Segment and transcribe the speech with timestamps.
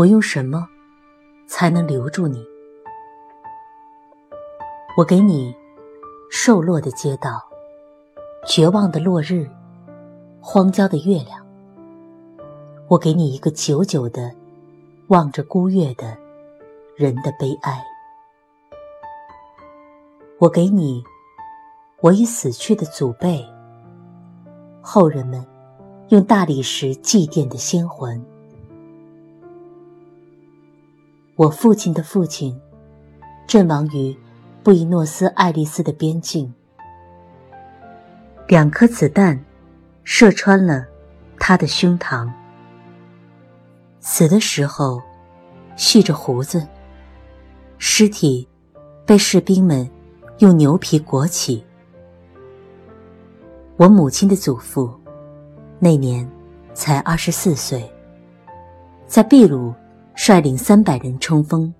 [0.00, 0.66] 我用什么
[1.46, 2.42] 才能留住你？
[4.96, 5.54] 我给你
[6.30, 7.46] 瘦落的街道，
[8.46, 9.46] 绝望的落日，
[10.40, 11.46] 荒郊的月亮。
[12.88, 14.34] 我给你一个久久的
[15.08, 16.16] 望着孤月的
[16.96, 17.84] 人的悲哀。
[20.38, 21.04] 我给你
[22.00, 23.44] 我已死去的祖辈，
[24.80, 25.46] 后人们
[26.08, 28.24] 用大理石祭奠的先魂。
[31.40, 32.54] 我父亲的父亲
[33.46, 34.14] 阵亡于
[34.62, 36.52] 布宜诺斯艾利斯的边境，
[38.46, 39.42] 两颗子弹
[40.04, 40.84] 射穿了
[41.38, 42.30] 他的胸膛。
[44.00, 45.00] 死的时候
[45.76, 46.68] 蓄着胡子，
[47.78, 48.46] 尸体
[49.06, 49.90] 被士兵们
[50.40, 51.64] 用牛皮裹起。
[53.78, 54.92] 我母亲的祖父
[55.78, 56.30] 那年
[56.74, 57.90] 才二十四岁，
[59.06, 59.72] 在秘鲁。
[60.22, 61.72] 率领三百人冲锋，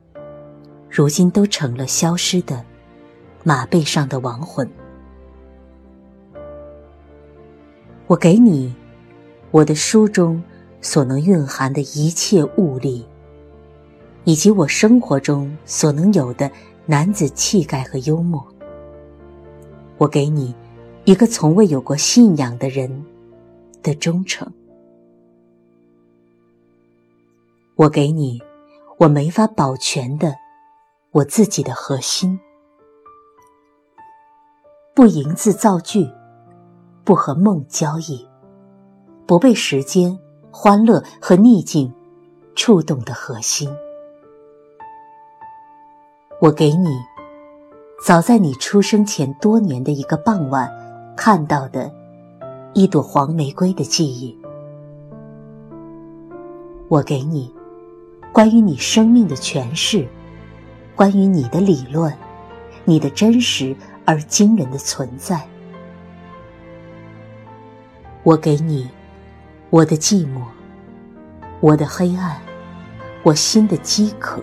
[0.89, 2.65] 如今都成了消失的
[3.45, 4.67] 马背上的亡魂。
[8.07, 8.75] 我给你
[9.51, 10.43] 我的书中
[10.81, 13.05] 所能蕴含的一切物力，
[14.25, 16.51] 以及我生活中所能有的
[16.87, 18.43] 男子气概和幽默。
[19.99, 20.55] 我给你
[21.05, 23.05] 一个从未有过信仰的人
[23.83, 24.51] 的忠诚。
[27.81, 28.39] 我给你，
[28.99, 30.35] 我没法保全的，
[31.13, 32.39] 我自己的核心。
[34.95, 36.07] 不营字造句，
[37.05, 38.29] 不和梦交易，
[39.27, 40.19] 不被时间、
[40.51, 41.91] 欢乐和逆境
[42.55, 43.75] 触动的核心。
[46.39, 46.91] 我给你，
[48.05, 50.71] 早在你出生前多年的一个傍晚
[51.17, 51.91] 看到的
[52.75, 54.39] 一朵黄玫瑰的记忆。
[56.91, 57.51] 我给你。
[58.41, 60.09] 关于你生命的诠释，
[60.97, 62.11] 关于你的理论，
[62.87, 63.77] 你的真实
[64.07, 65.47] 而惊人的存在，
[68.23, 68.89] 我给你
[69.69, 70.41] 我的寂寞，
[71.61, 72.41] 我的黑暗，
[73.23, 74.43] 我心的饥渴。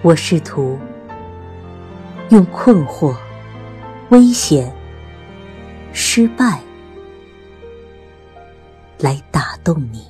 [0.00, 0.78] 我试图
[2.30, 3.14] 用困惑、
[4.08, 4.74] 危险、
[5.92, 6.62] 失败
[9.00, 10.06] 来打动你。